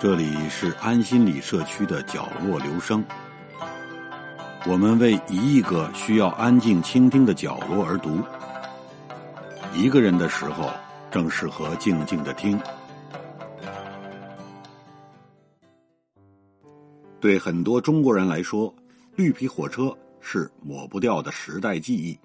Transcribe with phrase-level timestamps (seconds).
[0.00, 3.04] 这里是安心里社区的角落留声，
[4.66, 8.18] 我们为一亿个需要安静倾听的角落而读。
[9.74, 10.70] 一个人的时候，
[11.10, 12.58] 正适合静静的听。
[17.20, 18.74] 对很多中国人来说，
[19.16, 22.18] 绿皮火车是抹不掉的时代记忆。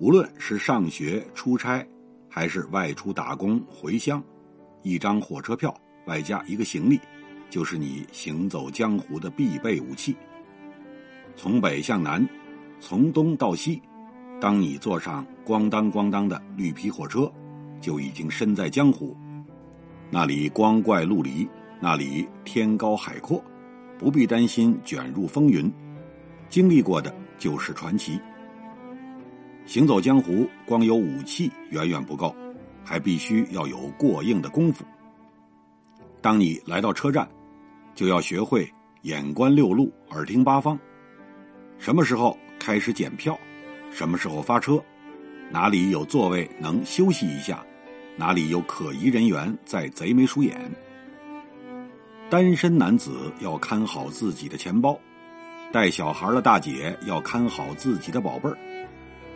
[0.00, 1.86] 无论是上学、出差，
[2.28, 4.20] 还是外出打工回乡，
[4.82, 5.72] 一张火车票。
[6.06, 6.98] 外加一个行李，
[7.50, 10.16] 就是你行走江湖的必备武器。
[11.36, 12.26] 从北向南，
[12.80, 13.80] 从东到西，
[14.40, 17.30] 当你坐上咣当咣当的绿皮火车，
[17.80, 19.16] 就已经身在江湖。
[20.10, 21.46] 那里光怪陆离，
[21.80, 23.42] 那里天高海阔，
[23.98, 25.70] 不必担心卷入风云。
[26.48, 28.18] 经历过的就是传奇。
[29.66, 32.34] 行走江湖，光有武器远远不够，
[32.84, 34.84] 还必须要有过硬的功夫。
[36.26, 37.24] 当你来到车站，
[37.94, 38.68] 就要学会
[39.02, 40.76] 眼观六路，耳听八方。
[41.78, 43.38] 什么时候开始检票？
[43.92, 44.82] 什么时候发车？
[45.52, 47.64] 哪里有座位能休息一下？
[48.16, 50.68] 哪里有可疑人员在贼眉鼠眼？
[52.28, 54.98] 单身男子要看好自己的钱包，
[55.70, 58.58] 带小孩的大姐要看好自己的宝贝儿。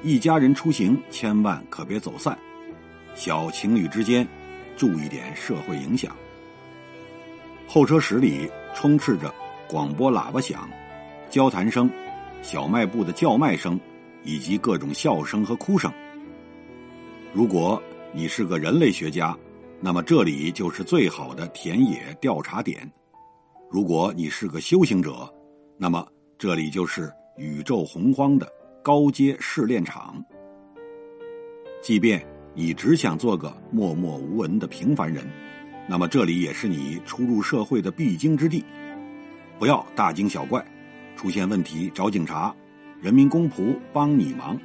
[0.02, 2.36] 一家人出行千万可别走散，
[3.14, 4.26] 小情侣之间
[4.76, 6.12] 注意点社会影响。
[7.72, 9.32] 候车室里充斥着
[9.68, 10.68] 广播喇叭响、
[11.28, 11.88] 交谈声、
[12.42, 13.78] 小卖部的叫卖声，
[14.24, 15.88] 以及各种笑声和哭声。
[17.32, 17.80] 如果
[18.12, 19.38] 你是个人类学家，
[19.80, 22.80] 那么这里就是最好的田野调查点；
[23.70, 25.32] 如果你是个修行者，
[25.78, 26.04] 那么
[26.36, 28.48] 这里就是宇宙洪荒的
[28.82, 30.20] 高阶试炼场。
[31.80, 32.20] 即便
[32.52, 35.24] 你只想做个默默无闻的平凡人。
[35.88, 38.64] 那么这里也是你初入社会的必经之地，
[39.58, 40.64] 不要大惊小怪，
[41.16, 42.54] 出现问题找警察，
[43.00, 44.56] 人民公仆帮你忙。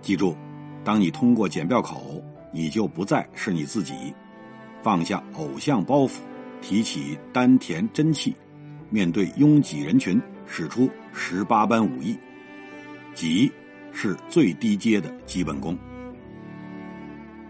[0.00, 0.36] 记住，
[0.82, 4.14] 当你通过检票口，你就不再是你自己，
[4.82, 6.12] 放下偶像包袱，
[6.62, 8.34] 提起丹田真气，
[8.88, 12.16] 面对拥挤人群，使出十八般武艺，
[13.14, 13.52] 挤
[13.92, 15.76] 是最低阶的基本功。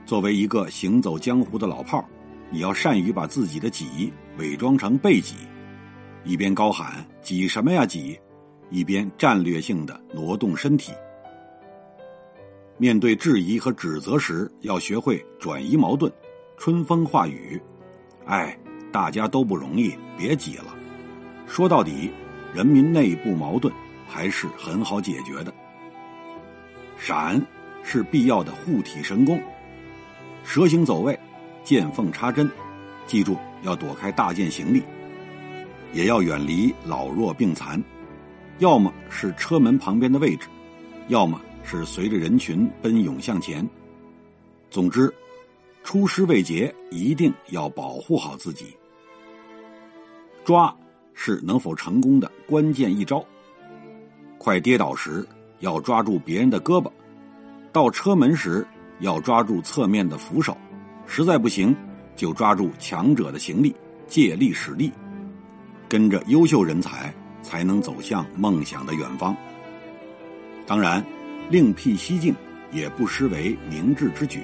[0.08, 2.04] 作为一个行走江湖的老炮儿
[2.48, 5.34] 你要善于把自己的挤伪装成被挤，
[6.24, 8.18] 一边高喊“挤什么呀挤”，
[8.72, 10.92] 一边战略性的挪动身体。
[12.78, 16.10] 面对质疑和指责时，要学会转移矛盾，
[16.56, 17.60] 春风化雨。
[18.24, 18.58] 哎，
[18.90, 20.74] 大家都不容易，别挤了。
[21.46, 22.10] 说到底，
[22.54, 23.70] 人民内部矛盾
[24.06, 25.52] 还是很好解决的。
[26.96, 27.46] 闪
[27.82, 29.38] 是必要的护体神功。
[30.44, 31.18] 蛇形走位，
[31.62, 32.50] 见缝插针，
[33.06, 34.82] 记住要躲开大件行李，
[35.92, 37.82] 也要远离老弱病残，
[38.58, 40.48] 要么是车门旁边的位置，
[41.08, 43.68] 要么是随着人群奔涌向前。
[44.70, 45.12] 总之，
[45.84, 48.74] 出师未捷，一定要保护好自己。
[50.44, 50.74] 抓
[51.12, 53.24] 是能否成功的关键一招。
[54.38, 55.26] 快跌倒时
[55.60, 56.90] 要抓住别人的胳膊，
[57.70, 58.66] 到车门时。
[59.00, 60.56] 要抓住侧面的扶手，
[61.06, 61.74] 实在不行
[62.16, 63.74] 就抓住强者的行李，
[64.06, 64.92] 借力使力，
[65.88, 69.36] 跟着优秀人才才能走向梦想的远方。
[70.66, 71.04] 当然，
[71.48, 72.34] 另辟蹊径
[72.72, 74.40] 也不失为明智之举。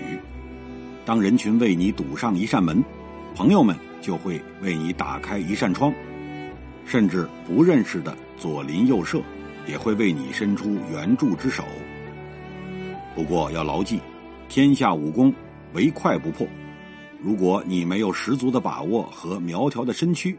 [1.04, 2.82] 当人群为你堵上一扇门，
[3.34, 5.92] 朋友们就会为你打开一扇窗，
[6.86, 9.20] 甚至不认识的左邻右舍
[9.66, 11.64] 也会为你伸出援助之手。
[13.14, 14.00] 不过要牢记。
[14.54, 15.34] 天下武功，
[15.72, 16.46] 唯快不破。
[17.20, 20.38] 如果你没有十足的把握和苗条的身躯，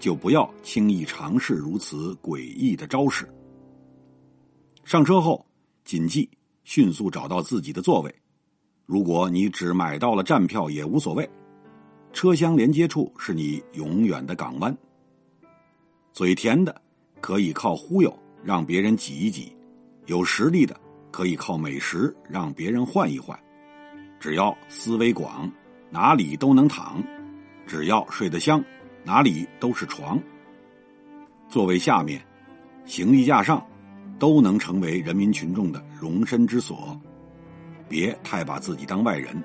[0.00, 3.24] 就不要轻易尝试如此诡异的招式。
[4.82, 5.46] 上车后，
[5.84, 6.28] 谨记
[6.64, 8.12] 迅速找到自己的座位。
[8.84, 11.30] 如果你只买到了站票也无所谓，
[12.12, 14.76] 车厢连接处是你永远的港湾。
[16.12, 16.82] 嘴甜的
[17.20, 18.12] 可以靠忽悠
[18.42, 19.54] 让别人挤一挤，
[20.06, 20.76] 有实力的。
[21.12, 23.38] 可以靠美食让别人换一换，
[24.22, 25.50] 只要思维广，
[25.90, 27.02] 哪里都能躺；
[27.66, 28.64] 只要睡得香，
[29.02, 30.16] 哪里都是床。
[31.48, 32.22] 座位下面、
[32.84, 33.60] 行李架上，
[34.20, 36.96] 都能成为人民群众的容身之所。
[37.88, 39.42] 别太把自己当外人，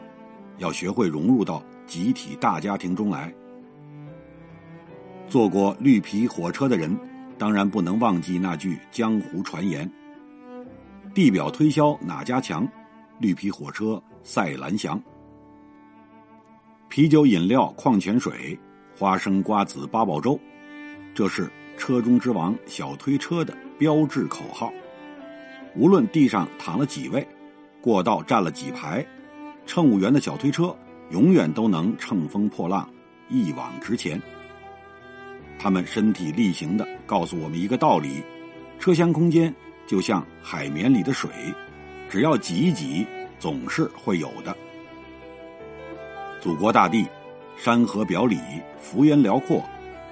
[0.60, 3.34] 要学会融入到集体大家庭中来。
[5.28, 6.96] 坐过绿皮火车的人，
[7.36, 9.92] 当然不能忘记那句江湖传言。
[11.16, 12.64] 地表推销哪家强？
[13.20, 15.02] 绿皮火车赛蓝翔。
[16.90, 18.58] 啤酒、饮料、矿泉水
[18.98, 20.40] 花生瓜子八宝粥，
[21.14, 24.72] 这是车中之王小推车的标志口号。
[25.76, 27.28] 无论地上躺了几位，
[27.82, 29.06] 过道站了几排，
[29.66, 30.76] 乘务员的小推车
[31.12, 32.90] 永远都能乘风破浪，
[33.30, 34.20] 一往直前。
[35.60, 38.24] 他们身体力行的告诉我们一个道理：
[38.80, 39.54] 车厢空间
[39.86, 41.30] 就像海绵里的水，
[42.10, 43.06] 只要挤一挤，
[43.40, 44.56] 总是会有的。
[46.42, 47.06] 祖国大地，
[47.58, 48.38] 山河表里，
[48.80, 49.64] 幅员辽阔，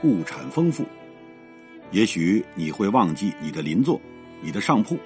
[0.03, 0.83] 物产丰富。
[1.91, 4.01] 也许你会忘记你的邻座，
[4.41, 4.97] 你的上铺。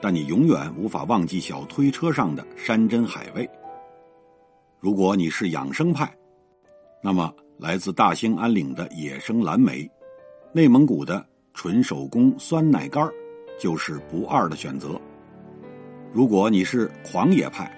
[0.00, 3.48] 但你永远无法忘记小推车上的山珍海味。
[4.80, 6.12] 如果你是养生派，
[7.00, 9.88] 那么来自大兴安岭的野生蓝莓，
[10.52, 11.24] 内蒙古的
[11.54, 13.08] 纯手工酸奶干
[13.60, 15.00] 就是不二的选择。
[16.12, 17.70] 如果你是狂野派，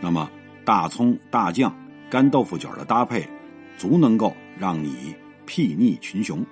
[0.00, 0.30] 那么
[0.64, 1.74] 大葱、大酱、
[2.10, 3.26] 干豆腐卷的搭配，
[3.78, 5.14] 足能够让你
[5.46, 6.44] 睥睨群雄。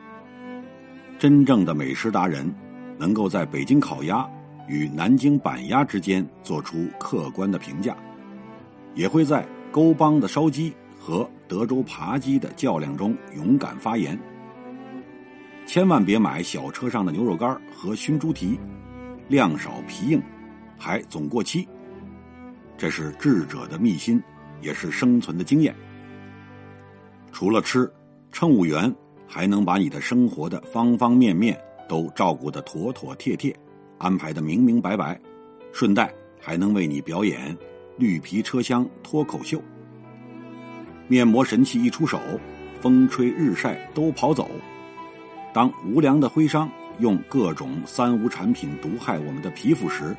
[1.18, 2.50] 真正的美食达人，
[2.98, 4.28] 能够在北京烤鸭。
[4.68, 7.96] 与南京板鸭之间做出客观的评价，
[8.94, 14.18] 也会在沟帮的烧鸡和德州扒鸡的较量中勇敢发言。
[15.66, 18.58] 千万别买小车上的牛肉干和熏猪蹄，
[19.28, 20.22] 量少皮硬，
[20.82, 21.68] 还总过期。
[22.76, 24.20] 这是智者的秘辛，
[24.60, 25.72] 也是生存的经验。
[27.30, 27.88] 除了吃，
[28.32, 28.92] 乘务员
[29.28, 31.56] 还能把你的生活的方方面面
[31.88, 33.54] 都照顾得妥妥帖帖。
[33.98, 35.20] 安排的明明白白，
[35.72, 37.56] 顺带还能为你表演
[37.96, 39.62] 绿皮车厢脱口秀。
[41.06, 42.18] 面膜神器一出手，
[42.80, 44.50] 风吹日晒都跑走。
[45.54, 46.68] 当无良的徽商
[46.98, 50.16] 用各种三无产品毒害我们的皮肤时，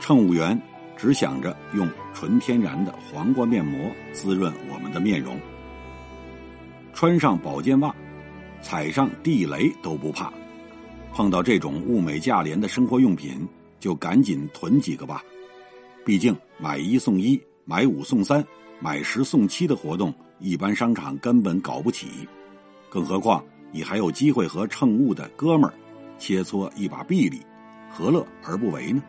[0.00, 0.60] 乘务员
[0.96, 5.38] 只想着用纯天然的黄瓜面膜滋润我们的面容。
[6.92, 7.94] 穿上保健袜，
[8.60, 10.32] 踩上地雷都不怕。
[11.12, 13.46] 碰到这种物美价廉的生活用品，
[13.80, 15.22] 就赶紧囤几个吧。
[16.04, 18.44] 毕竟买一送一、买五送三、
[18.80, 22.08] 买十送七的活动，一般商场根本搞不起。
[22.88, 25.74] 更何况你还有机会和乘务的哥们儿
[26.18, 27.40] 切磋一把臂力，
[27.90, 29.02] 何乐而不为呢？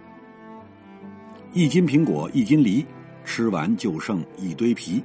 [1.54, 2.86] 一斤苹果一斤梨，
[3.26, 5.04] 吃完就剩一堆皮，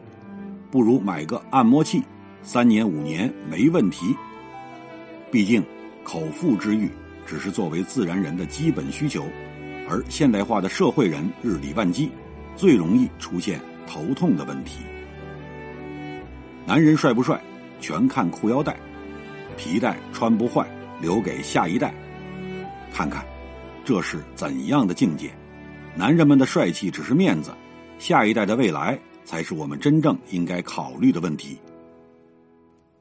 [0.71, 2.03] 不如买个按摩器，
[2.43, 4.15] 三年五年没问题。
[5.31, 5.63] 毕竟。
[6.07, 6.91] 口腹之欲
[7.25, 9.25] 只是作为自然人的基本需求，
[9.89, 12.11] 而现代化的社会人日理万机，
[12.55, 14.81] 最容易出现头痛的问题。
[16.67, 17.41] 男人帅不帅，
[17.81, 18.77] 全看裤腰带，
[19.57, 20.69] 皮带穿不坏，
[21.01, 21.95] 留给下一代。
[22.93, 23.25] 看看，
[23.83, 25.31] 这是怎样的境界？
[25.97, 27.53] 男人们的帅气只是面子，
[27.99, 31.57] 下一代的未来才是我们真正应该考虑的问题。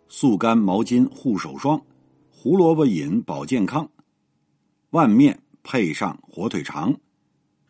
[0.07, 1.81] 速干毛巾护手霜。
[2.29, 3.89] 胡萝卜饮保健康，
[4.89, 6.93] 万面配上火腿肠，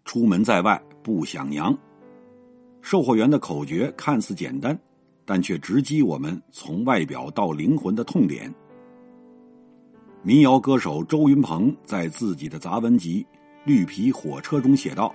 [0.03, 1.77] 出门在外不想娘。
[2.81, 4.75] 售货员的口诀看似简单，
[5.25, 8.51] 但却直击我们从外表到灵魂的痛点。
[10.23, 13.23] 民谣歌手周云鹏在自己的杂文集
[13.65, 15.13] 《绿皮火车》中写道：“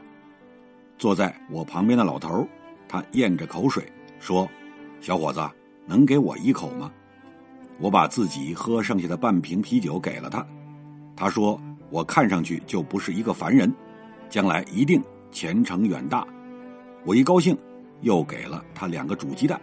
[0.97, 2.47] 坐在我旁边的老头，
[2.89, 3.85] 他咽着口水
[4.19, 4.49] 说
[5.01, 5.41] ：‘小伙子，
[5.87, 6.91] 能给我一口吗？’”
[7.79, 10.45] 我把自己喝剩下的半瓶啤酒给了他，
[11.15, 13.73] 他说：“我看上去就不是一个凡人，
[14.29, 15.01] 将来一定
[15.31, 16.27] 前程远大。”
[17.05, 17.57] 我一高兴，
[18.01, 19.61] 又给了他两个煮鸡蛋。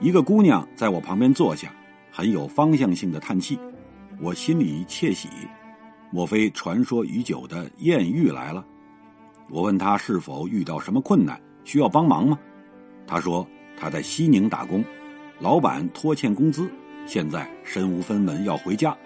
[0.00, 1.70] 一个姑娘在我旁边坐下，
[2.10, 3.58] 很有方向性的叹气，
[4.20, 5.28] 我心里窃喜，
[6.14, 8.64] 莫非传说已久的艳遇来了？
[9.50, 12.38] 我问他是否遇到什么困难，需要帮忙吗？
[13.04, 13.44] 他说
[13.76, 14.84] 他在西宁打工。
[15.40, 16.70] 老板拖欠工资，
[17.04, 18.96] 现在身无分文要回家，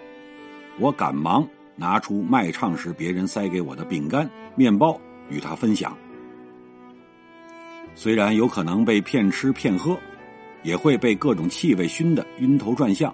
[0.77, 1.43] 我赶忙
[1.75, 5.01] 拿出卖唱时别人塞给我的饼干、面包
[5.31, 5.97] 与他分享。
[7.95, 9.97] 虽然有可能被骗吃骗喝，
[10.61, 13.11] 也会被各种气味熏得晕头转向，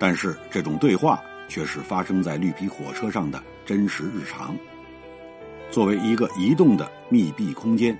[0.00, 4.54] 但是这种对话却是发生在绿皮火车上的真实日常。
[5.70, 7.98] 作为一个移动的密闭空间，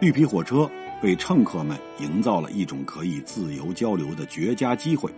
[0.00, 0.70] 绿皮火车。
[1.02, 5.10] 为乘客们营造了一种可以自由交流的绝佳机会。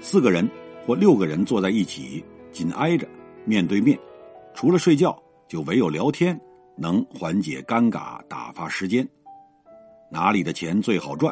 [0.00, 0.48] 四个人
[0.86, 3.06] 或六个人坐在一起，紧挨着，
[3.44, 3.98] 面对面，
[4.54, 5.14] 除了睡觉，
[5.46, 6.40] 就唯有聊天
[6.78, 9.06] 能缓解尴尬、打发时间。
[10.10, 11.30] 哪里的钱最好赚？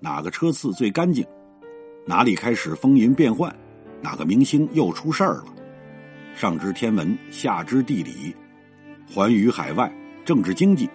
[0.00, 1.24] 哪个车次最干净？
[2.06, 3.54] 哪里开始风云变幻？
[4.06, 5.46] 哪个明星又出事儿了？
[6.36, 8.32] 上知天文，下知地理，
[9.12, 9.92] 寰宇海外，
[10.24, 10.88] 政治经济。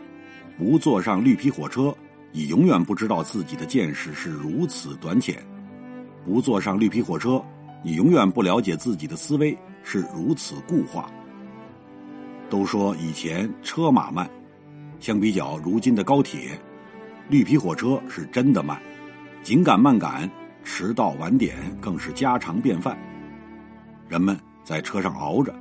[0.57, 1.93] 不坐上绿皮火车，
[2.31, 5.35] 你永远不知道自己的见识是如此短浅；
[6.23, 7.43] 不坐上绿皮火车，
[7.83, 11.11] 你永远不了解自己的思维是如此固化。
[12.49, 14.29] 都说以前车马慢，
[15.01, 16.57] 相比较如今的高铁，
[17.27, 18.81] 绿皮火车是真的慢，
[19.43, 20.31] 紧赶慢赶，
[20.63, 22.97] 迟到晚点更是家常便饭。
[24.07, 25.53] 人们在车上熬着，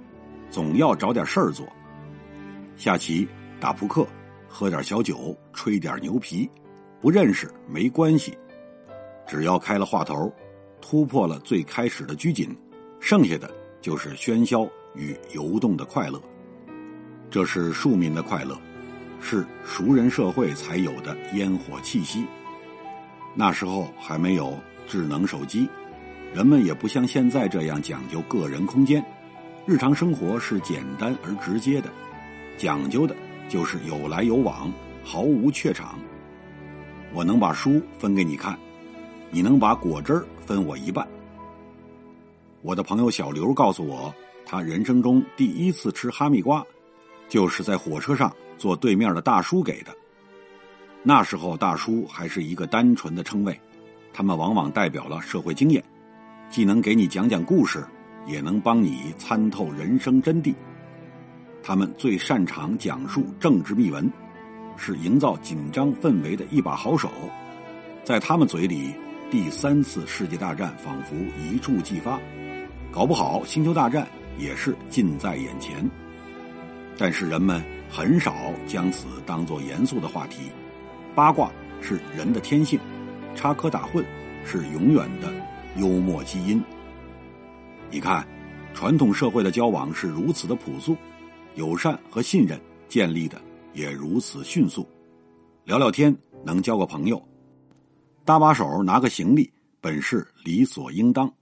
[0.51, 1.67] 总要找点事儿做，
[2.77, 3.27] 下棋、
[3.59, 4.07] 打扑克、
[4.49, 6.51] 喝点小酒、吹点牛皮，
[7.01, 8.37] 不认识没关系，
[9.27, 10.33] 只要开了话头，
[10.81, 12.57] 突破了最开始的拘谨，
[12.99, 16.21] 剩下的就是喧嚣与游动的快乐。
[17.31, 18.59] 这是庶民的快乐，
[19.21, 22.27] 是熟人社会才有的烟火气息。
[23.37, 24.59] 那时候还没有
[24.91, 25.69] 智能手机，
[26.35, 29.01] 人们也不像现在这样讲究个人空间，
[29.65, 31.89] 日常生活是简单而直接的，
[32.59, 33.15] 讲究的
[33.49, 34.73] 就是有来有往，
[35.05, 35.97] 毫无怯场。
[37.13, 38.59] 我能把书分给你看，
[39.31, 41.07] 你能把果汁分我一半。
[42.63, 44.13] 我的朋友小刘告诉我，
[44.45, 46.67] 他人生中第一次吃哈密瓜。
[47.29, 49.95] 就是在火车上坐对面的大叔给的。
[51.05, 53.57] 那时候大叔还是一个单纯的称谓，
[54.13, 55.83] 他们往往代表了社会经验，
[56.49, 57.85] 既能给你讲讲故事，
[58.27, 60.55] 也能帮你参透人生真谛。
[61.63, 64.11] 他们最擅长讲述政治秘闻，
[64.77, 67.11] 是营造紧张氛围的一把好手。
[68.03, 68.95] 在他们嘴里，
[69.31, 72.19] 第三次世界大战仿佛一触即发，
[72.91, 75.89] 搞不好星球大战也是近在眼前。
[76.99, 78.35] 但是人们很少
[78.67, 80.51] 将此当作严肃的话题，
[81.15, 81.51] 八卦
[81.81, 82.81] 是人的天性，
[83.35, 84.05] 插科打诨
[84.45, 85.33] 是永远的
[85.77, 86.63] 幽默基因。
[87.91, 88.27] 你看，
[88.75, 90.97] 传统社会的交往是如此的朴素，
[91.55, 93.41] 友善和信任建立的
[93.73, 94.87] 也如此迅速，
[95.65, 97.21] 聊聊天能交个朋友，
[98.25, 101.33] 搭把手拿个行李本是理所应当。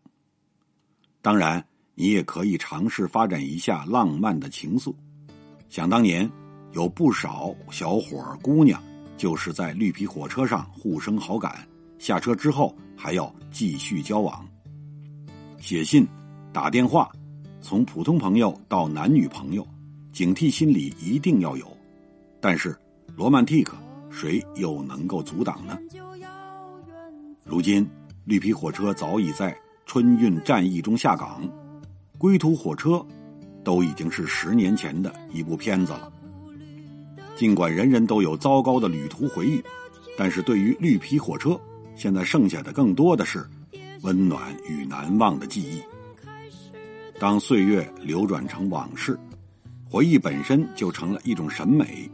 [1.20, 1.62] 当然，
[1.94, 4.94] 你也可以尝试发展一下浪漫的情愫。
[5.68, 6.30] 想当年，
[6.72, 8.82] 有不少小伙儿姑娘
[9.18, 11.66] 就是在绿皮火车上互生好感，
[11.98, 14.46] 下车之后还要继续交往。
[15.58, 16.06] 写信、
[16.52, 17.10] 打电话，
[17.60, 19.66] 从普通朋友到男女朋友，
[20.12, 21.66] 警惕心理一定要有。
[22.40, 22.76] 但是，
[23.16, 23.76] 罗曼蒂克
[24.10, 25.78] 谁又能够阻挡呢？
[27.44, 27.88] 如今，
[28.24, 31.42] 绿皮火车早已在春运战役中下岗，
[32.16, 33.04] 归途火车。
[33.64, 36.10] 都已经是十年前的一部片子了。
[37.36, 39.62] 尽管人人都有糟糕的旅途回忆，
[40.16, 41.60] 但是对于绿皮火车，
[41.98, 43.44] 现在剩下的更多的是
[44.02, 45.82] 温暖与难忘的记忆。
[47.18, 49.18] 当岁月流转成往事，
[49.90, 52.08] 回忆本身就成了一种审美。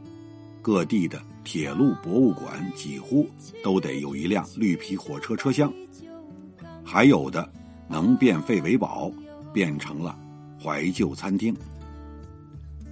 [0.62, 3.28] 各地的铁路博物馆几乎
[3.62, 5.70] 都得有一辆绿皮火车车厢，
[6.82, 7.46] 还有的
[7.86, 9.12] 能变废为宝，
[9.52, 10.18] 变成了。
[10.58, 11.54] 怀旧餐厅。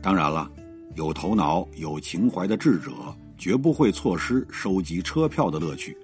[0.02, 0.50] 当然了，
[0.94, 2.92] 有头脑、有情怀的智者
[3.38, 5.96] 绝不会错失收集车票的乐趣。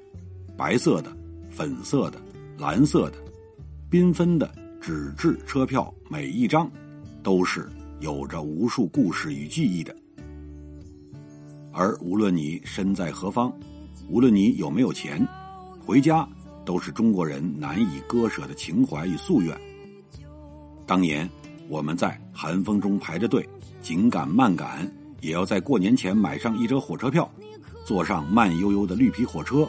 [0.58, 1.16] 白色的、
[1.48, 2.20] 粉色的、
[2.58, 3.16] 蓝色的、
[3.88, 6.68] 缤纷的纸质车票，每一张
[7.22, 7.68] 都是
[8.00, 9.94] 有着无数故事与记忆的。
[11.72, 13.56] 而无论你身在何方，
[14.10, 15.24] 无论你有没有钱，
[15.86, 16.28] 回家
[16.64, 19.56] 都是中国人难以割舍的情怀与夙愿。
[20.84, 21.30] 当年。
[21.70, 23.46] 我们在寒风中排着队，
[23.82, 27.30] 紧赶慢赶，也要在过年前买上一张火车票，
[27.84, 29.68] 坐上慢悠悠的绿皮火车，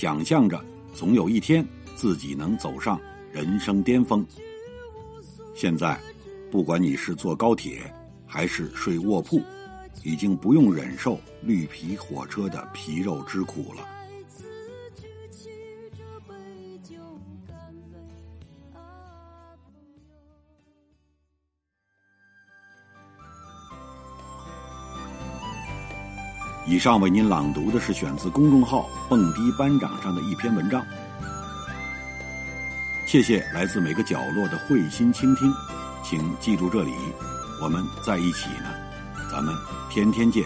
[0.00, 0.64] 想象着
[0.94, 3.00] 总有一天自己能走上
[3.32, 4.24] 人生巅峰。
[5.56, 5.98] 现在，
[6.52, 7.92] 不管你是坐高铁
[8.24, 9.42] 还是睡卧铺，
[10.04, 13.97] 已经不用忍受绿皮火车的皮肉之苦了。
[26.68, 30.84] 以上为您朗读的是选自公众号“蹦迪班长”上的一篇文章。
[33.06, 35.50] 谢谢来自每个角落的慧心倾听，
[36.04, 36.92] 请记住这里，
[37.62, 38.68] 我们在一起呢，
[39.32, 39.54] 咱们
[39.88, 40.44] 天天见。